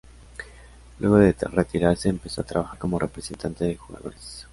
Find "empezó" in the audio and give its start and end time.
2.09-2.41